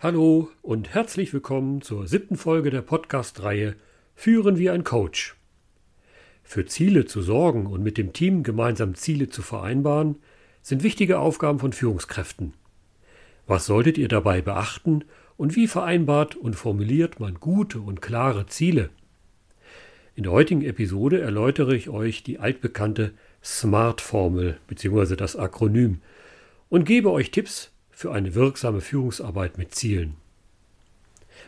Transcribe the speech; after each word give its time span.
Hallo 0.00 0.48
und 0.62 0.94
herzlich 0.94 1.32
willkommen 1.32 1.82
zur 1.82 2.06
siebten 2.06 2.36
Folge 2.36 2.70
der 2.70 2.82
Podcast-Reihe 2.82 3.74
Führen 4.14 4.56
wie 4.56 4.70
ein 4.70 4.84
Coach. 4.84 5.34
Für 6.44 6.66
Ziele 6.66 7.06
zu 7.06 7.20
sorgen 7.20 7.66
und 7.66 7.82
mit 7.82 7.98
dem 7.98 8.12
Team 8.12 8.44
gemeinsam 8.44 8.94
Ziele 8.94 9.28
zu 9.28 9.42
vereinbaren, 9.42 10.14
sind 10.62 10.84
wichtige 10.84 11.18
Aufgaben 11.18 11.58
von 11.58 11.72
Führungskräften. 11.72 12.54
Was 13.48 13.66
solltet 13.66 13.98
ihr 13.98 14.06
dabei 14.06 14.40
beachten 14.40 15.02
und 15.36 15.56
wie 15.56 15.66
vereinbart 15.66 16.36
und 16.36 16.54
formuliert 16.54 17.18
man 17.18 17.34
gute 17.34 17.80
und 17.80 18.00
klare 18.00 18.46
Ziele? 18.46 18.90
In 20.14 20.22
der 20.22 20.30
heutigen 20.30 20.62
Episode 20.62 21.20
erläutere 21.20 21.74
ich 21.74 21.88
euch 21.88 22.22
die 22.22 22.38
altbekannte 22.38 23.14
SMART-Formel 23.42 24.60
bzw. 24.68 25.16
das 25.16 25.34
Akronym 25.34 26.02
und 26.68 26.84
gebe 26.84 27.10
euch 27.10 27.32
Tipps 27.32 27.72
für 27.98 28.12
eine 28.12 28.34
wirksame 28.36 28.80
Führungsarbeit 28.80 29.58
mit 29.58 29.74
Zielen. 29.74 30.14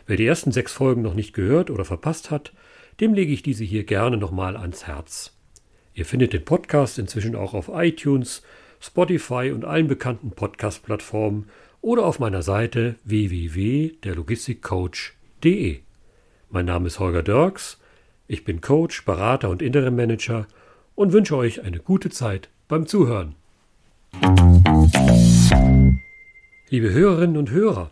Wer 0.08 0.16
die 0.16 0.26
ersten 0.26 0.50
sechs 0.50 0.72
Folgen 0.72 1.00
noch 1.00 1.14
nicht 1.14 1.32
gehört 1.32 1.70
oder 1.70 1.84
verpasst 1.84 2.32
hat, 2.32 2.52
dem 2.98 3.14
lege 3.14 3.32
ich 3.32 3.44
diese 3.44 3.62
hier 3.62 3.84
gerne 3.84 4.16
nochmal 4.16 4.56
ans 4.56 4.88
Herz. 4.88 5.32
Ihr 5.94 6.04
findet 6.04 6.32
den 6.32 6.44
Podcast 6.44 6.98
inzwischen 6.98 7.36
auch 7.36 7.54
auf 7.54 7.70
iTunes, 7.72 8.42
Spotify 8.80 9.52
und 9.54 9.64
allen 9.64 9.86
bekannten 9.86 10.32
Podcast-Plattformen 10.32 11.48
oder 11.82 12.04
auf 12.04 12.18
meiner 12.18 12.42
Seite 12.42 12.96
www.derlogistikcoach.de. 13.04 15.78
Mein 16.48 16.64
Name 16.64 16.88
ist 16.88 16.98
Holger 16.98 17.22
Dirks, 17.22 17.78
ich 18.26 18.42
bin 18.42 18.60
Coach, 18.60 19.04
Berater 19.04 19.50
und 19.50 19.62
Interim 19.62 19.94
Manager 19.94 20.48
und 20.96 21.12
wünsche 21.12 21.36
euch 21.36 21.62
eine 21.62 21.78
gute 21.78 22.10
Zeit 22.10 22.48
beim 22.66 22.88
Zuhören. 22.88 23.36
Liebe 26.72 26.92
Hörerinnen 26.92 27.36
und 27.36 27.50
Hörer, 27.50 27.90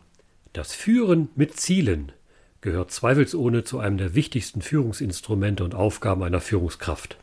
das 0.52 0.72
Führen 0.72 1.30
mit 1.34 1.56
Zielen 1.56 2.12
gehört 2.60 2.92
zweifelsohne 2.92 3.64
zu 3.64 3.80
einem 3.80 3.98
der 3.98 4.14
wichtigsten 4.14 4.62
Führungsinstrumente 4.62 5.64
und 5.64 5.74
Aufgaben 5.74 6.22
einer 6.22 6.40
Führungskraft. 6.40 7.16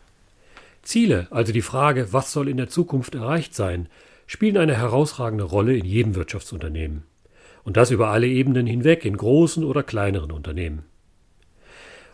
Ziele, 0.81 1.27
also 1.29 1.53
die 1.53 1.61
Frage, 1.61 2.11
was 2.11 2.33
soll 2.33 2.49
in 2.49 2.57
der 2.57 2.67
Zukunft 2.67 3.15
erreicht 3.15 3.55
sein, 3.55 3.87
spielen 4.27 4.57
eine 4.57 4.75
herausragende 4.75 5.45
Rolle 5.45 5.77
in 5.77 5.85
jedem 5.85 6.15
Wirtschaftsunternehmen. 6.15 7.03
Und 7.63 7.77
das 7.77 7.89
über 7.89 8.09
alle 8.09 8.27
Ebenen 8.27 8.67
hinweg, 8.67 9.05
in 9.05 9.15
großen 9.15 9.63
oder 9.63 9.81
kleineren 9.81 10.33
Unternehmen. 10.33 10.83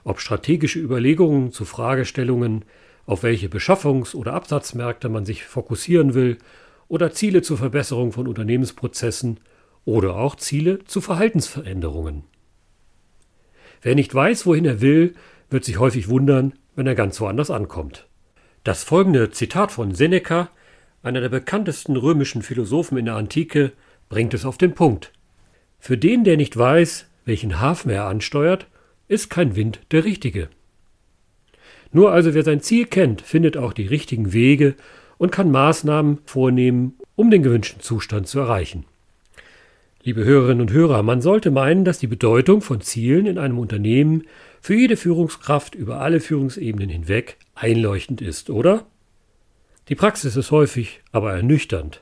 Ob 0.03 0.19
strategische 0.19 0.77
Überlegungen 0.77 1.51
zu 1.51 1.65
Fragestellungen, 1.65 2.63
auf 3.07 3.23
welche 3.23 3.47
Beschaffungs- 3.47 4.13
oder 4.13 4.35
Absatzmärkte 4.35 5.09
man 5.09 5.25
sich 5.25 5.45
fokussieren 5.45 6.13
will 6.13 6.37
oder 6.91 7.13
Ziele 7.13 7.41
zur 7.41 7.57
Verbesserung 7.57 8.11
von 8.11 8.27
Unternehmensprozessen 8.27 9.39
oder 9.85 10.17
auch 10.17 10.35
Ziele 10.35 10.83
zu 10.83 10.99
Verhaltensveränderungen. 10.99 12.23
Wer 13.81 13.95
nicht 13.95 14.13
weiß, 14.13 14.45
wohin 14.45 14.65
er 14.65 14.81
will, 14.81 15.15
wird 15.49 15.63
sich 15.63 15.79
häufig 15.79 16.09
wundern, 16.09 16.51
wenn 16.75 16.87
er 16.87 16.95
ganz 16.95 17.21
woanders 17.21 17.49
ankommt. 17.49 18.07
Das 18.65 18.83
folgende 18.83 19.31
Zitat 19.31 19.71
von 19.71 19.95
Seneca, 19.95 20.49
einer 21.01 21.21
der 21.21 21.29
bekanntesten 21.29 21.95
römischen 21.95 22.41
Philosophen 22.41 22.97
in 22.97 23.05
der 23.05 23.15
Antike, 23.15 23.71
bringt 24.09 24.33
es 24.33 24.43
auf 24.43 24.57
den 24.57 24.75
Punkt. 24.75 25.13
Für 25.79 25.97
den, 25.97 26.25
der 26.25 26.35
nicht 26.35 26.57
weiß, 26.57 27.05
welchen 27.23 27.61
Hafen 27.61 27.89
er 27.89 28.07
ansteuert, 28.07 28.67
ist 29.07 29.29
kein 29.29 29.55
Wind 29.55 29.79
der 29.91 30.03
richtige. 30.03 30.49
Nur 31.93 32.11
also 32.11 32.33
wer 32.33 32.43
sein 32.43 32.59
Ziel 32.59 32.85
kennt, 32.85 33.21
findet 33.21 33.55
auch 33.55 33.71
die 33.71 33.87
richtigen 33.87 34.33
Wege 34.33 34.75
und 35.21 35.31
kann 35.31 35.51
Maßnahmen 35.51 36.17
vornehmen, 36.25 36.97
um 37.15 37.29
den 37.29 37.43
gewünschten 37.43 37.79
Zustand 37.79 38.27
zu 38.27 38.39
erreichen. 38.39 38.85
Liebe 40.01 40.25
Hörerinnen 40.25 40.61
und 40.61 40.71
Hörer, 40.71 41.03
man 41.03 41.21
sollte 41.21 41.51
meinen, 41.51 41.85
dass 41.85 41.99
die 41.99 42.07
Bedeutung 42.07 42.61
von 42.61 42.81
Zielen 42.81 43.27
in 43.27 43.37
einem 43.37 43.59
Unternehmen 43.59 44.23
für 44.61 44.73
jede 44.73 44.97
Führungskraft 44.97 45.75
über 45.75 46.01
alle 46.01 46.21
Führungsebenen 46.21 46.89
hinweg 46.89 47.37
einleuchtend 47.53 48.19
ist, 48.19 48.49
oder? 48.49 48.87
Die 49.89 49.95
Praxis 49.95 50.35
ist 50.35 50.49
häufig 50.49 51.01
aber 51.11 51.33
ernüchternd. 51.33 52.01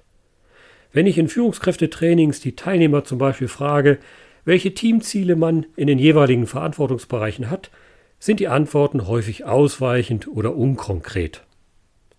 Wenn 0.94 1.06
ich 1.06 1.18
in 1.18 1.28
Führungskräftetrainings 1.28 2.40
die 2.40 2.56
Teilnehmer 2.56 3.04
zum 3.04 3.18
Beispiel 3.18 3.50
frage, 3.50 4.00
welche 4.46 4.74
Teamziele 4.74 5.36
man 5.36 5.66
in 5.76 5.88
den 5.88 6.00
jeweiligen 6.00 6.48
Verantwortungsbereichen 6.48 7.50
hat, 7.50 7.70
sind 8.18 8.40
die 8.40 8.48
Antworten 8.48 9.08
häufig 9.08 9.44
ausweichend 9.44 10.30
oder 10.30 10.56
unkonkret. 10.56 11.44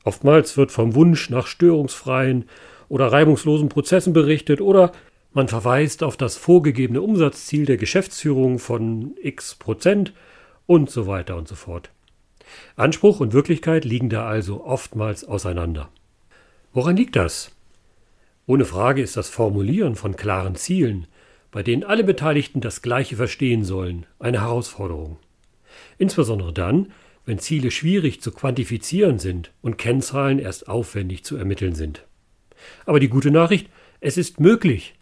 Oftmals 0.05 0.57
wird 0.57 0.73
vom 0.73 0.95
Wunsch 0.95 1.31
nach 1.31 1.47
störungsfreien 1.47 2.47
oder 2.89 3.13
reibungslosen 3.13 3.69
Prozessen 3.69 4.13
berichtet 4.13 4.61
oder 4.61 4.93
man 5.33 5.49
verweist 5.49 6.03
auf 6.03 6.17
das 6.17 6.37
vorgegebene 6.37 7.03
Umsatzziel 7.03 7.65
der 7.65 7.77
Geschäftsführung 7.77 8.59
von 8.59 9.15
x 9.23 9.55
Prozent 9.55 10.13
und 10.67 10.91
so 10.91 11.07
weiter 11.07 11.37
und 11.37 11.47
so 11.47 11.55
fort. 11.55 11.91
Anspruch 12.77 13.21
und 13.21 13.33
Wirklichkeit 13.33 13.85
liegen 13.85 14.09
da 14.09 14.27
also 14.27 14.65
oftmals 14.65 15.25
auseinander. 15.25 15.89
Woran 16.73 16.97
liegt 16.97 17.15
das? 17.15 17.53
Ohne 18.47 18.65
Frage 18.65 19.03
ist 19.03 19.17
das 19.17 19.29
Formulieren 19.29 19.95
von 19.95 20.17
klaren 20.17 20.57
Zielen, 20.57 21.07
bei 21.53 21.63
denen 21.63 21.85
alle 21.85 22.03
Beteiligten 22.03 22.61
das 22.61 22.83
Gleiche 22.83 23.17
verstehen 23.17 23.65
sollen, 23.65 24.07
eine 24.19 24.41
Herausforderung. 24.41 25.19
Insbesondere 25.99 26.53
dann, 26.53 26.93
wenn 27.31 27.39
Ziele 27.39 27.71
schwierig 27.71 28.21
zu 28.21 28.33
quantifizieren 28.33 29.21
sind 29.21 29.53
und 29.63 29.79
Kennzahlen 29.79 30.41
erst 30.41 30.67
aufwendig 30.67 31.23
zu 31.23 31.37
ermitteln 31.37 31.77
sind. 31.77 32.05
Aber 32.87 32.99
die 32.99 33.07
gute 33.07 33.31
Nachricht, 33.31 33.69
es 34.01 34.17
ist 34.17 34.41
möglich. 34.41 34.95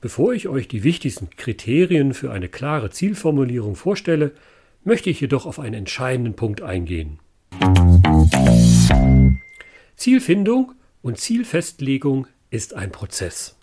Bevor 0.00 0.34
ich 0.34 0.46
euch 0.46 0.68
die 0.68 0.84
wichtigsten 0.84 1.30
Kriterien 1.30 2.14
für 2.14 2.30
eine 2.30 2.48
klare 2.48 2.90
Zielformulierung 2.90 3.74
vorstelle, 3.74 4.36
möchte 4.84 5.10
ich 5.10 5.20
jedoch 5.20 5.46
auf 5.46 5.58
einen 5.58 5.74
entscheidenden 5.74 6.34
Punkt 6.34 6.62
eingehen. 6.62 7.18
Zielfindung 9.96 10.74
und 11.02 11.18
Zielfestlegung 11.18 12.28
ist 12.50 12.72
ein 12.74 12.92
Prozess. 12.92 13.56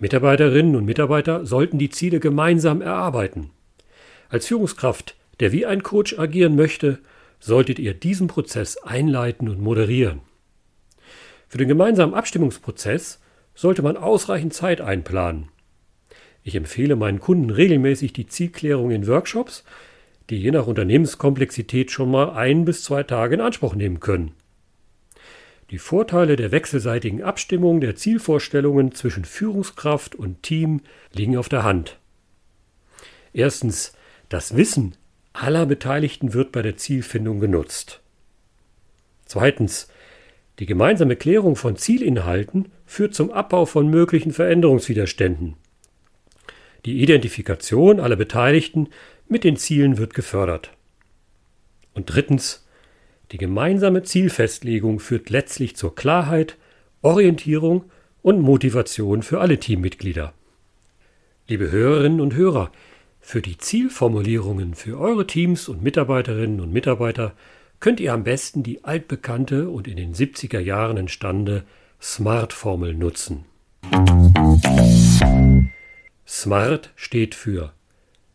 Mitarbeiterinnen 0.00 0.74
und 0.74 0.86
Mitarbeiter 0.86 1.46
sollten 1.46 1.78
die 1.78 1.90
Ziele 1.90 2.18
gemeinsam 2.18 2.82
erarbeiten. 2.82 3.50
Als 4.28 4.48
Führungskraft 4.48 5.14
der 5.40 5.52
wie 5.52 5.66
ein 5.66 5.82
Coach 5.82 6.18
agieren 6.18 6.56
möchte, 6.56 6.98
solltet 7.40 7.78
ihr 7.78 7.94
diesen 7.94 8.28
Prozess 8.28 8.76
einleiten 8.78 9.48
und 9.48 9.60
moderieren. 9.60 10.20
Für 11.48 11.58
den 11.58 11.68
gemeinsamen 11.68 12.14
Abstimmungsprozess 12.14 13.20
sollte 13.54 13.82
man 13.82 13.96
ausreichend 13.96 14.54
Zeit 14.54 14.80
einplanen. 14.80 15.48
Ich 16.42 16.54
empfehle 16.54 16.96
meinen 16.96 17.20
Kunden 17.20 17.50
regelmäßig 17.50 18.12
die 18.12 18.26
Zielklärung 18.26 18.90
in 18.90 19.06
Workshops, 19.06 19.64
die 20.30 20.36
je 20.36 20.50
nach 20.50 20.66
Unternehmenskomplexität 20.66 21.90
schon 21.90 22.10
mal 22.10 22.30
ein 22.30 22.64
bis 22.64 22.82
zwei 22.82 23.02
Tage 23.02 23.34
in 23.34 23.40
Anspruch 23.40 23.74
nehmen 23.74 24.00
können. 24.00 24.32
Die 25.70 25.78
Vorteile 25.78 26.36
der 26.36 26.52
wechselseitigen 26.52 27.22
Abstimmung 27.22 27.80
der 27.80 27.96
Zielvorstellungen 27.96 28.92
zwischen 28.92 29.24
Führungskraft 29.24 30.14
und 30.14 30.42
Team 30.42 30.82
liegen 31.12 31.36
auf 31.36 31.48
der 31.48 31.64
Hand. 31.64 31.98
Erstens, 33.32 33.92
das 34.28 34.56
Wissen 34.56 34.96
aller 35.42 35.66
Beteiligten 35.66 36.34
wird 36.34 36.52
bei 36.52 36.62
der 36.62 36.76
Zielfindung 36.76 37.40
genutzt. 37.40 38.00
Zweitens. 39.26 39.88
Die 40.58 40.66
gemeinsame 40.66 41.16
Klärung 41.16 41.54
von 41.54 41.76
Zielinhalten 41.76 42.72
führt 42.86 43.14
zum 43.14 43.30
Abbau 43.30 43.66
von 43.66 43.88
möglichen 43.90 44.32
Veränderungswiderständen. 44.32 45.54
Die 46.86 47.02
Identifikation 47.02 48.00
aller 48.00 48.16
Beteiligten 48.16 48.88
mit 49.28 49.44
den 49.44 49.56
Zielen 49.56 49.98
wird 49.98 50.14
gefördert. 50.14 50.70
Und 51.94 52.06
drittens. 52.06 52.66
Die 53.32 53.38
gemeinsame 53.38 54.04
Zielfestlegung 54.04 55.00
führt 55.00 55.30
letztlich 55.30 55.76
zur 55.76 55.94
Klarheit, 55.94 56.56
Orientierung 57.02 57.90
und 58.22 58.40
Motivation 58.40 59.22
für 59.22 59.40
alle 59.40 59.58
Teammitglieder. 59.58 60.32
Liebe 61.48 61.70
Hörerinnen 61.70 62.20
und 62.20 62.34
Hörer, 62.34 62.70
für 63.26 63.42
die 63.42 63.58
Zielformulierungen 63.58 64.76
für 64.76 65.00
eure 65.00 65.26
Teams 65.26 65.68
und 65.68 65.82
Mitarbeiterinnen 65.82 66.60
und 66.60 66.72
Mitarbeiter 66.72 67.34
könnt 67.80 67.98
ihr 67.98 68.12
am 68.12 68.22
besten 68.22 68.62
die 68.62 68.84
altbekannte 68.84 69.68
und 69.68 69.88
in 69.88 69.96
den 69.96 70.14
70er 70.14 70.60
Jahren 70.60 70.96
entstandene 70.96 71.64
SMART-Formel 72.00 72.94
nutzen. 72.94 73.44
SMART 76.24 76.92
steht 76.94 77.34
für 77.34 77.72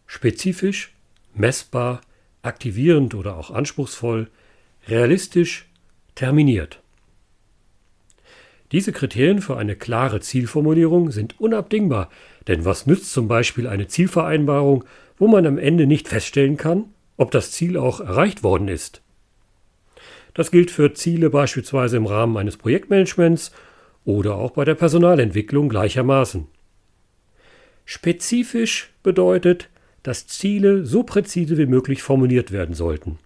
spezifisch, 0.08 0.94
messbar, 1.34 2.02
aktivierend 2.42 3.16
oder 3.16 3.38
auch 3.38 3.50
anspruchsvoll, 3.50 4.30
realistisch, 4.90 5.70
terminiert. 6.16 6.81
Diese 8.71 8.94
Kriterien 8.94 9.41
für 9.41 9.57
eine 9.57 9.75
klare 9.75 10.21
Zielformulierung 10.21 11.12
sind 11.12 11.39
unabdingbar, 11.39 12.09
denn 12.47 12.63
was 12.63 12.88
nützt 12.88 13.12
zum 13.12 13.27
Beispiel 13.27 13.68
eine 13.68 13.88
Zielvereinbarung, 13.88 14.85
wo 15.18 15.27
man 15.27 15.45
am 15.45 15.57
Ende 15.57 15.88
nicht 15.88 16.07
feststellen 16.07 16.57
kann, 16.57 16.85
ob 17.18 17.31
das 17.31 17.51
Ziel 17.51 17.77
auch 17.77 18.00
erreicht 18.00 18.44
worden 18.44 18.69
ist? 18.69 19.01
Das 20.33 20.51
gilt 20.51 20.71
für 20.71 20.94
Ziele 20.94 21.29
beispielsweise 21.29 21.97
im 21.97 22.06
Rahmen 22.06 22.38
eines 22.38 22.56
Projektmanagements 22.56 23.51
oder 24.06 24.35
auch 24.35 24.51
bei 24.51 24.63
der 24.63 24.75
Personalentwicklung 24.75 25.68
gleichermaßen. 25.68 26.47
Spezifisch 27.83 28.91
bedeutet, 29.03 29.69
dass 30.03 30.27
Ziele 30.27 30.85
so 30.85 31.03
präzise 31.03 31.57
wie 31.57 31.65
möglich 31.65 32.01
formuliert 32.01 32.51
werden 32.51 32.73
sollten. 32.73 33.19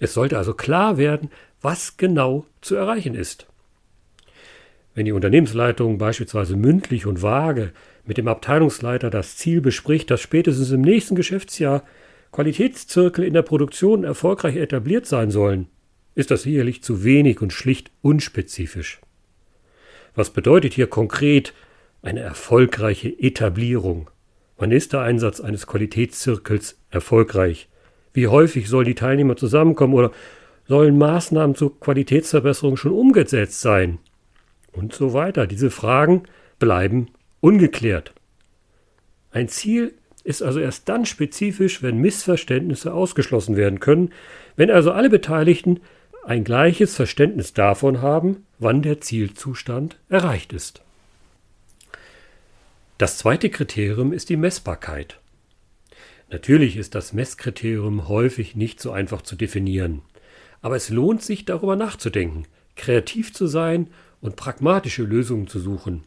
Es 0.00 0.14
sollte 0.14 0.36
also 0.36 0.54
klar 0.54 0.96
werden, 0.96 1.30
was 1.62 1.96
genau 1.96 2.44
zu 2.60 2.74
erreichen 2.74 3.14
ist. 3.14 3.49
Wenn 5.00 5.06
die 5.06 5.12
Unternehmensleitung 5.12 5.96
beispielsweise 5.96 6.56
mündlich 6.56 7.06
und 7.06 7.22
vage 7.22 7.72
mit 8.04 8.18
dem 8.18 8.28
Abteilungsleiter 8.28 9.08
das 9.08 9.38
Ziel 9.38 9.62
bespricht, 9.62 10.10
dass 10.10 10.20
spätestens 10.20 10.72
im 10.72 10.82
nächsten 10.82 11.14
Geschäftsjahr 11.14 11.84
Qualitätszirkel 12.32 13.24
in 13.24 13.32
der 13.32 13.40
Produktion 13.40 14.04
erfolgreich 14.04 14.56
etabliert 14.56 15.06
sein 15.06 15.30
sollen, 15.30 15.68
ist 16.14 16.30
das 16.30 16.42
sicherlich 16.42 16.82
zu 16.82 17.02
wenig 17.02 17.40
und 17.40 17.50
schlicht 17.50 17.90
unspezifisch. 18.02 19.00
Was 20.14 20.28
bedeutet 20.28 20.74
hier 20.74 20.86
konkret 20.86 21.54
eine 22.02 22.20
erfolgreiche 22.20 23.08
Etablierung? 23.08 24.10
Wann 24.58 24.70
ist 24.70 24.92
der 24.92 25.00
Einsatz 25.00 25.40
eines 25.40 25.66
Qualitätszirkels 25.66 26.78
erfolgreich? 26.90 27.70
Wie 28.12 28.26
häufig 28.26 28.68
sollen 28.68 28.84
die 28.84 28.94
Teilnehmer 28.94 29.36
zusammenkommen 29.36 29.94
oder 29.94 30.12
sollen 30.68 30.98
Maßnahmen 30.98 31.56
zur 31.56 31.80
Qualitätsverbesserung 31.80 32.76
schon 32.76 32.92
umgesetzt 32.92 33.62
sein? 33.62 33.98
Und 34.72 34.94
so 34.94 35.12
weiter. 35.12 35.46
Diese 35.46 35.70
Fragen 35.70 36.24
bleiben 36.58 37.08
ungeklärt. 37.40 38.12
Ein 39.32 39.48
Ziel 39.48 39.94
ist 40.24 40.42
also 40.42 40.60
erst 40.60 40.88
dann 40.88 41.06
spezifisch, 41.06 41.82
wenn 41.82 41.98
Missverständnisse 41.98 42.92
ausgeschlossen 42.92 43.56
werden 43.56 43.80
können, 43.80 44.12
wenn 44.56 44.70
also 44.70 44.92
alle 44.92 45.10
Beteiligten 45.10 45.80
ein 46.24 46.44
gleiches 46.44 46.94
Verständnis 46.94 47.54
davon 47.54 48.02
haben, 48.02 48.44
wann 48.58 48.82
der 48.82 49.00
Zielzustand 49.00 49.98
erreicht 50.08 50.52
ist. 50.52 50.82
Das 52.98 53.16
zweite 53.16 53.48
Kriterium 53.48 54.12
ist 54.12 54.28
die 54.28 54.36
Messbarkeit. 54.36 55.18
Natürlich 56.30 56.76
ist 56.76 56.94
das 56.94 57.12
Messkriterium 57.12 58.08
häufig 58.08 58.54
nicht 58.54 58.80
so 58.80 58.92
einfach 58.92 59.22
zu 59.22 59.36
definieren, 59.36 60.02
aber 60.60 60.76
es 60.76 60.90
lohnt 60.90 61.22
sich 61.22 61.46
darüber 61.46 61.76
nachzudenken, 61.76 62.44
kreativ 62.76 63.32
zu 63.32 63.46
sein 63.46 63.88
und 64.20 64.36
pragmatische 64.36 65.02
Lösungen 65.02 65.46
zu 65.46 65.60
suchen. 65.60 66.04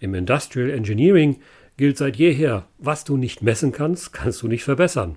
Im 0.00 0.14
Industrial 0.14 0.70
Engineering 0.70 1.40
gilt 1.76 1.98
seit 1.98 2.16
jeher, 2.16 2.66
was 2.78 3.04
du 3.04 3.16
nicht 3.16 3.42
messen 3.42 3.72
kannst, 3.72 4.12
kannst 4.12 4.42
du 4.42 4.48
nicht 4.48 4.64
verbessern. 4.64 5.16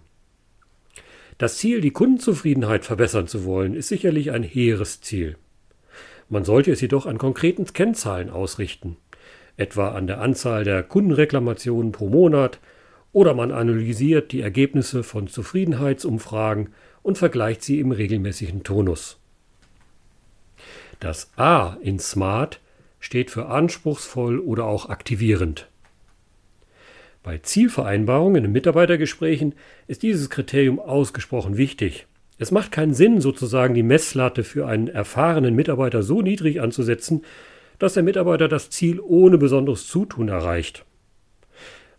Das 1.38 1.58
Ziel, 1.58 1.82
die 1.82 1.92
Kundenzufriedenheit 1.92 2.84
verbessern 2.84 3.28
zu 3.28 3.46
wollen, 3.46 3.76
ist 3.76 3.90
sicherlich 3.90 4.32
ein 4.32 4.42
hehres 4.42 5.02
Ziel. 5.02 5.38
Man 6.30 6.44
sollte 6.44 6.72
es 6.72 6.82
jedoch 6.82 7.06
an 7.06 7.20
konkreten 7.20 7.66
Kennzahlen 7.66 8.30
ausrichten, 8.30 8.98
etwa 9.56 9.90
an 9.92 10.08
der 10.08 10.20
Anzahl 10.20 10.64
der 10.64 10.84
Kundenreklamationen 10.84 11.92
pro 11.92 12.10
Monat, 12.10 12.60
oder 13.14 13.34
man 13.34 13.52
analysiert 13.52 14.32
die 14.32 14.42
Ergebnisse 14.42 15.04
von 15.04 15.28
Zufriedenheitsumfragen 15.28 16.70
und 17.04 17.18
vergleicht 17.18 17.64
sie 17.64 17.80
im 17.80 17.92
regelmäßigen 17.92 18.64
Tonus. 18.64 19.20
Das 21.00 21.32
A 21.36 21.78
in 21.82 22.00
Smart 22.00 22.60
steht 23.00 23.30
für 23.30 23.48
anspruchsvoll 23.48 24.40
oder 24.40 24.66
auch 24.66 24.90
aktivierend. 24.90 25.70
Bei 27.24 27.38
Zielvereinbarungen 27.38 28.46
in 28.46 28.52
Mitarbeitergesprächen 28.52 29.54
ist 29.88 30.02
dieses 30.02 30.30
Kriterium 30.30 30.80
ausgesprochen 30.80 31.58
wichtig. 31.58 32.08
Es 32.40 32.52
macht 32.52 32.72
keinen 32.72 32.94
Sinn, 32.94 33.22
sozusagen 33.22 33.74
die 33.74 33.84
Messlatte 33.84 34.44
für 34.44 34.68
einen 34.68 34.88
erfahrenen 34.88 35.56
Mitarbeiter 35.56 36.04
so 36.04 36.22
niedrig 36.22 36.62
anzusetzen, 36.62 37.24
dass 37.80 37.94
der 37.94 38.04
Mitarbeiter 38.04 38.48
das 38.48 38.70
Ziel 38.70 39.00
ohne 39.00 39.38
besonderes 39.38 39.88
Zutun 39.88 40.30
erreicht. 40.30 40.86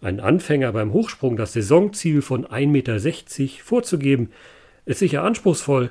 Ein 0.01 0.21
Anfänger 0.21 0.73
beim 0.73 0.93
Hochsprung 0.93 1.37
das 1.37 1.53
Saisonziel 1.53 2.23
von 2.23 2.47
1,60 2.47 2.67
Meter 2.69 3.65
vorzugeben, 3.65 4.31
ist 4.87 5.01
sicher 5.01 5.25
anspruchsvoll. 5.25 5.91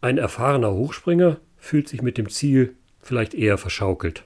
Ein 0.00 0.18
erfahrener 0.18 0.72
Hochspringer 0.72 1.38
fühlt 1.64 1.88
sich 1.88 2.02
mit 2.02 2.18
dem 2.18 2.28
Ziel 2.28 2.74
vielleicht 3.00 3.34
eher 3.34 3.58
verschaukelt. 3.58 4.24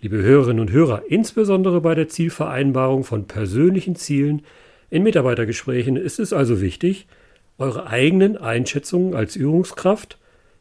Liebe 0.00 0.22
Hörerinnen 0.22 0.60
und 0.60 0.70
Hörer, 0.70 1.02
insbesondere 1.08 1.80
bei 1.80 1.94
der 1.94 2.08
Zielvereinbarung 2.08 3.04
von 3.04 3.26
persönlichen 3.26 3.96
Zielen 3.96 4.42
in 4.90 5.02
Mitarbeitergesprächen 5.02 5.96
ist 5.96 6.20
es 6.20 6.32
also 6.32 6.60
wichtig, 6.60 7.06
eure 7.58 7.86
eigenen 7.86 8.36
Einschätzungen 8.36 9.14
als 9.14 9.34
Übungskraft 9.34 10.18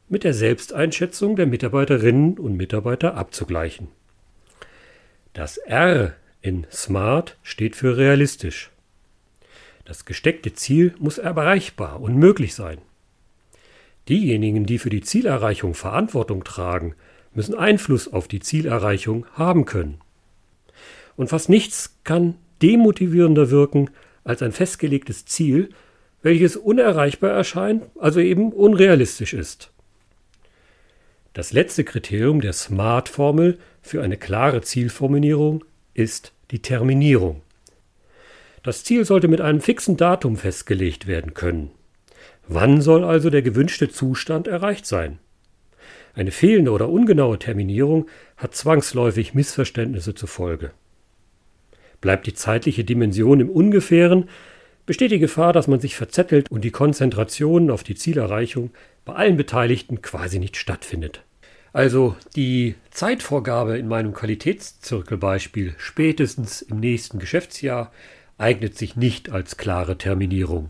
mit 0.10 0.24
der 0.24 0.34
Selbsteinschätzung 0.34 1.36
der 1.36 1.46
Mitarbeiterinnen 1.46 2.38
und 2.40 2.58
Mitarbeiter 2.58 3.16
abzugleichen. 3.16 3.90
Das 5.34 5.58
R 5.58 6.14
in 6.42 6.66
SMART 6.72 7.38
steht 7.44 7.76
für 7.76 7.98
realistisch. 7.98 8.72
Das 9.86 10.06
gesteckte 10.06 10.54
Ziel 10.54 10.94
muss 11.00 11.18
erreichbar 11.18 12.00
und 12.00 12.16
möglich 12.16 12.56
sein. 12.56 12.80
Diejenigen, 14.10 14.66
die 14.66 14.80
für 14.80 14.90
die 14.90 15.02
Zielerreichung 15.02 15.74
Verantwortung 15.74 16.44
tragen, 16.44 16.96
müssen 17.34 17.56
Einfluss 17.56 18.12
auf 18.12 18.28
die 18.28 18.40
Zielerreichung 18.40 19.26
haben 19.34 19.66
können. 19.66 20.00
Und 21.16 21.30
fast 21.30 21.50
nichts 21.50 21.98
kann 22.04 22.36
demotivierender 22.62 23.50
wirken 23.50 23.90
als 24.24 24.42
ein 24.42 24.52
festgelegtes 24.52 25.26
Ziel, 25.26 25.70
welches 26.22 26.56
unerreichbar 26.56 27.32
erscheint, 27.32 27.84
also 28.00 28.20
eben 28.20 28.52
unrealistisch 28.52 29.34
ist. 29.34 29.72
Das 31.34 31.52
letzte 31.52 31.84
Kriterium 31.84 32.42
der 32.42 32.54
SMART-Formel 32.54 33.58
für 33.82 34.02
eine 34.02 34.18
klare 34.18 34.62
Zielformulierung 34.62 35.66
ist 35.94 36.32
die 36.52 36.62
Terminierung. 36.62 37.42
Das 38.62 38.84
Ziel 38.84 39.04
sollte 39.04 39.28
mit 39.28 39.42
einem 39.42 39.60
fixen 39.60 39.98
Datum 39.98 40.38
festgelegt 40.38 41.08
werden 41.08 41.34
können. 41.34 41.72
Wann 42.48 42.82
soll 42.82 43.04
also 43.04 43.30
der 43.30 43.42
gewünschte 43.42 43.90
Zustand 43.90 44.48
erreicht 44.48 44.86
sein? 44.86 45.20
Eine 46.14 46.32
fehlende 46.32 46.72
oder 46.72 46.90
ungenaue 46.90 47.40
Terminierung 47.40 48.08
hat 48.38 48.56
zwangsläufig 48.56 49.34
Missverständnisse 49.34 50.14
zur 50.14 50.30
Folge. 50.30 50.72
Bleibt 52.02 52.28
die 52.28 52.34
zeitliche 52.34 52.84
Dimension 52.84 53.40
im 53.40 53.50
Ungefähren, 53.50 54.30
besteht 54.86 55.12
die 55.12 55.20
Gefahr, 55.20 55.54
dass 55.54 55.68
man 55.68 55.80
sich 55.80 55.96
verzettelt 55.96 56.52
und 56.52 56.64
die 56.64 56.72
Konzentration 56.72 57.72
auf 57.72 57.84
die 57.84 57.96
Zielerreichung 57.96 58.72
bei 59.06 59.14
allen 59.14 59.38
Beteiligten 59.38 60.02
quasi 60.02 60.40
nicht 60.40 60.58
stattfindet. 60.58 61.24
Also 61.72 62.16
die 62.36 62.76
Zeitvorgabe 62.92 63.78
in 63.78 63.88
meinem 63.88 64.14
Qualitätszirkelbeispiel 64.14 65.74
spätestens 65.78 66.62
im 66.62 66.80
nächsten 66.80 67.18
Geschäftsjahr 67.18 67.92
eignet 68.38 68.78
sich 68.78 68.96
nicht 68.96 69.32
als 69.32 69.58
klare 69.58 69.98
Terminierung. 69.98 70.70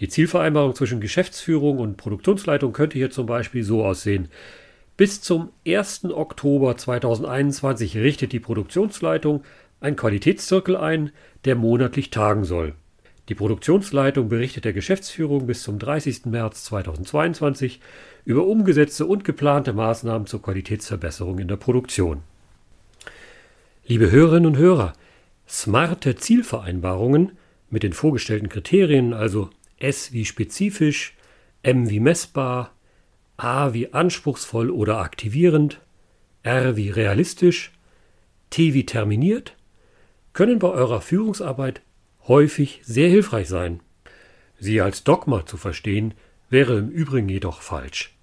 Die 0.00 0.08
Zielvereinbarung 0.08 0.74
zwischen 0.74 1.00
Geschäftsführung 1.00 1.78
und 1.78 1.96
Produktionsleitung 1.96 2.72
könnte 2.72 2.98
hier 2.98 3.10
zum 3.10 3.26
Beispiel 3.26 3.62
so 3.62 3.84
aussehen. 3.84 4.28
Bis 4.96 5.20
zum 5.20 5.50
1. 5.66 6.06
Oktober 6.06 6.76
2021 6.76 7.96
richtet 7.96 8.32
die 8.32 8.40
Produktionsleitung 8.40 9.42
einen 9.80 9.96
Qualitätszirkel 9.96 10.76
ein, 10.76 11.10
der 11.44 11.54
monatlich 11.54 12.10
tagen 12.10 12.44
soll. 12.44 12.74
Die 13.28 13.34
Produktionsleitung 13.34 14.28
berichtet 14.28 14.64
der 14.64 14.72
Geschäftsführung 14.72 15.46
bis 15.46 15.62
zum 15.62 15.78
30. 15.78 16.26
März 16.26 16.64
2022 16.64 17.80
über 18.24 18.46
umgesetzte 18.46 19.06
und 19.06 19.24
geplante 19.24 19.72
Maßnahmen 19.72 20.26
zur 20.26 20.42
Qualitätsverbesserung 20.42 21.38
in 21.38 21.48
der 21.48 21.56
Produktion. 21.56 22.22
Liebe 23.86 24.10
Hörerinnen 24.10 24.46
und 24.46 24.56
Hörer, 24.56 24.92
smarte 25.48 26.16
Zielvereinbarungen 26.16 27.32
mit 27.68 27.82
den 27.82 27.92
vorgestellten 27.92 28.48
Kriterien, 28.48 29.12
also 29.12 29.50
S 29.78 30.12
wie 30.12 30.24
spezifisch, 30.24 31.14
M 31.62 31.90
wie 31.90 32.00
messbar, 32.00 32.72
A 33.36 33.72
wie 33.74 33.92
anspruchsvoll 33.92 34.70
oder 34.70 34.98
aktivierend, 34.98 35.80
R 36.42 36.76
wie 36.76 36.90
realistisch, 36.90 37.72
T 38.50 38.72
wie 38.72 38.86
terminiert, 38.86 39.56
können 40.32 40.58
bei 40.58 40.68
eurer 40.68 41.00
Führungsarbeit 41.00 41.82
häufig 42.28 42.80
sehr 42.84 43.08
hilfreich 43.08 43.48
sein. 43.48 43.80
Sie 44.58 44.80
als 44.80 45.04
Dogma 45.04 45.44
zu 45.44 45.56
verstehen, 45.56 46.14
wäre 46.48 46.78
im 46.78 46.88
Übrigen 46.88 47.28
jedoch 47.28 47.60
falsch. 47.60 48.16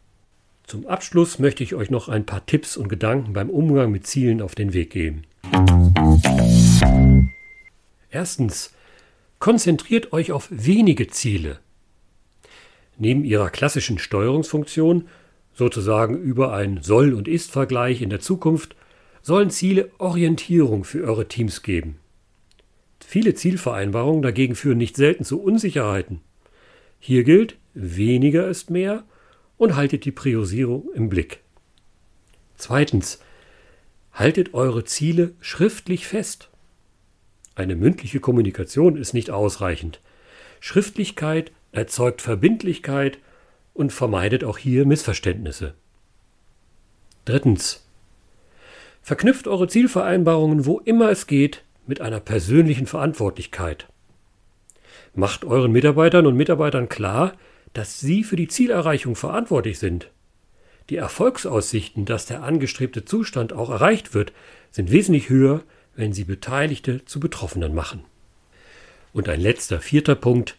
Zum 0.66 0.88
Abschluss 0.88 1.40
möchte 1.40 1.64
ich 1.64 1.76
euch 1.76 1.90
noch 1.90 2.08
ein 2.08 2.26
paar 2.26 2.46
Tipps 2.46 2.78
und 2.78 2.88
Gedanken 2.88 3.34
beim 3.34 3.50
Umgang 3.50 3.92
mit 3.92 4.08
Zielen 4.08 4.42
auf 4.42 4.56
den 4.56 4.74
Weg 4.74 4.92
geben. 4.92 5.24
Erstens, 8.10 8.74
Konzentriert 9.44 10.14
euch 10.14 10.32
auf 10.32 10.48
wenige 10.52 11.08
Ziele. 11.08 11.60
Neben 12.98 13.26
ihrer 13.26 13.50
klassischen 13.50 14.00
Steuerungsfunktion, 14.00 15.10
sozusagen 15.54 16.18
über 16.18 16.54
einen 16.54 16.82
Soll- 16.82 17.14
und 17.14 17.28
Ist-Vergleich 17.28 18.02
in 18.02 18.10
der 18.10 18.22
Zukunft, 18.22 18.78
sollen 19.22 19.50
Ziele 19.50 19.92
Orientierung 19.98 20.86
für 20.86 21.04
eure 21.04 21.28
Teams 21.28 21.62
geben. 21.62 21.98
Viele 23.06 23.34
Zielvereinbarungen 23.34 24.22
dagegen 24.22 24.56
führen 24.56 24.78
nicht 24.78 24.96
selten 24.96 25.26
zu 25.26 25.42
Unsicherheiten. 25.42 26.22
Hier 27.02 27.26
gilt, 27.26 27.58
weniger 27.74 28.48
ist 28.48 28.70
mehr 28.70 29.04
und 29.58 29.76
haltet 29.76 30.06
die 30.06 30.14
Priorisierung 30.14 30.88
im 30.94 31.10
Blick. 31.10 31.42
Zweitens, 32.56 33.20
haltet 34.14 34.54
eure 34.54 34.86
Ziele 34.86 35.34
schriftlich 35.42 36.08
fest. 36.08 36.50
Eine 37.56 37.76
mündliche 37.76 38.20
Kommunikation 38.20 38.98
ist 38.98 39.14
nicht 39.14 39.30
ausreichend. 39.30 40.00
Schriftlichkeit 40.60 41.52
erzeugt 41.72 42.22
Verbindlichkeit 42.22 43.20
und 43.74 43.92
vermeidet 43.92 44.44
auch 44.44 44.58
hier 44.58 44.86
Missverständnisse. 44.86 45.74
Drittens. 47.26 47.86
Verknüpft 49.02 49.48
eure 49.48 49.68
Zielvereinbarungen, 49.68 50.66
wo 50.66 50.80
immer 50.80 51.10
es 51.10 51.28
geht, 51.28 51.64
mit 51.86 52.02
einer 52.02 52.20
persönlichen 52.20 52.88
Verantwortlichkeit. 52.88 53.88
Macht 55.14 55.46
euren 55.46 55.72
Mitarbeitern 55.72 56.26
und 56.26 56.36
Mitarbeitern 56.36 56.90
klar, 56.90 57.34
dass 57.74 58.00
sie 58.00 58.24
für 58.24 58.36
die 58.36 58.48
Zielerreichung 58.48 59.16
verantwortlich 59.16 59.80
sind. 59.80 60.10
Die 60.90 60.96
Erfolgsaussichten, 60.98 62.06
dass 62.06 62.26
der 62.26 62.44
angestrebte 62.44 63.06
Zustand 63.06 63.54
auch 63.54 63.70
erreicht 63.70 64.14
wird, 64.14 64.34
sind 64.72 64.92
wesentlich 64.92 65.30
höher, 65.30 65.62
wenn 65.96 66.14
sie 66.14 66.24
Beteiligte 66.24 67.06
zu 67.06 67.20
Betroffenen 67.20 67.74
machen. 67.76 68.04
Und 69.14 69.30
ein 69.30 69.42
letzter, 69.42 69.80
vierter 69.80 70.16
Punkt. 70.16 70.58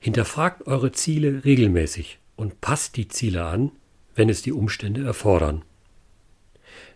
Hinterfragt 0.00 0.66
eure 0.66 0.92
Ziele 0.92 1.44
regelmäßig 1.44 2.18
und 2.36 2.60
passt 2.60 2.96
die 2.96 3.08
Ziele 3.08 3.44
an, 3.44 3.70
wenn 4.14 4.28
es 4.28 4.42
die 4.42 4.52
Umstände 4.52 5.04
erfordern. 5.04 5.62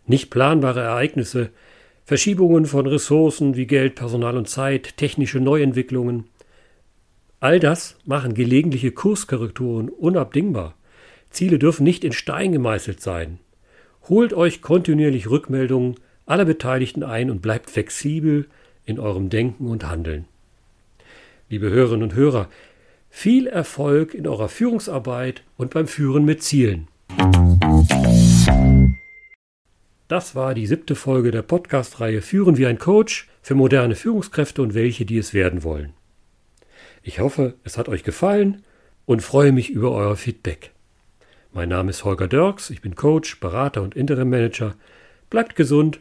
Nicht 0.07 0.31
planbare 0.31 0.81
Ereignisse, 0.81 1.51
Verschiebungen 2.05 2.67
von 2.67 2.87
Ressourcen 2.87 3.57
wie 3.57 3.67
Geld, 3.67 3.95
Personal 3.95 4.37
und 4.37 4.49
Zeit, 4.49 4.97
technische 4.97 5.41
Neuentwicklungen, 5.41 6.29
all 7.41 7.61
das 7.61 7.97
machen 8.07 8.33
gelegentliche 8.33 8.91
Kurskorrekturen 8.91 9.91
unabdingbar. 9.91 10.75
Ziele 11.29 11.59
dürfen 11.59 11.85
nicht 11.85 12.05
in 12.05 12.13
Stein 12.13 12.53
gemeißelt 12.53 13.03
sein. 13.03 13.39
Holt 14.09 14.33
euch 14.33 14.63
kontinuierlich 14.63 15.29
Rückmeldungen 15.29 15.97
aller 16.27 16.45
Beteiligten 16.45 17.03
ein 17.03 17.31
und 17.31 17.43
bleibt 17.43 17.71
flexibel 17.71 18.47
in 18.85 18.99
eurem 18.99 19.31
Denken 19.31 19.67
und 19.67 19.89
Handeln. 19.89 20.27
Liebe 21.49 21.71
Hörerinnen 21.71 22.03
und 22.03 22.15
Hörer, 22.15 22.49
viel 23.11 23.47
Erfolg 23.47 24.15
in 24.15 24.27
eurer 24.27 24.49
Führungsarbeit 24.49 25.43
und 25.57 25.73
beim 25.73 25.87
Führen 25.87 26.25
mit 26.25 26.43
Zielen. 26.43 26.89
Das 30.09 30.35
war 30.35 30.55
die 30.55 30.67
siebte 30.67 30.95
Folge 30.95 31.31
der 31.31 31.43
Podcast-Reihe 31.43 32.23
Führen 32.23 32.57
wie 32.57 32.67
ein 32.67 32.79
Coach 32.79 33.29
für 33.41 33.55
moderne 33.55 33.95
Führungskräfte 33.95 34.63
und 34.63 34.75
welche, 34.75 35.05
die 35.05 35.19
es 35.19 35.33
werden 35.33 35.63
wollen. 35.63 35.93
Ich 37.03 37.21
hoffe, 37.21 37.55
es 37.65 37.79
hat 37.79 37.89
euch 37.89 38.03
gefallen 38.03 38.65
und 39.07 39.23
freue 39.23 39.53
mich 39.53 39.71
über 39.71 39.93
euer 39.93 40.17
Feedback. 40.17 40.73
Mein 41.53 41.69
Name 41.69 41.91
ist 41.91 42.05
Holger 42.05 42.29
Dirks, 42.29 42.71
ich 42.71 42.81
bin 42.81 42.97
Coach, 42.97 43.39
Berater 43.41 43.83
und 43.83 43.95
Interim 43.95 44.31
Manager. 44.31 44.75
Bleibt 45.31 45.57
gesund 45.57 46.01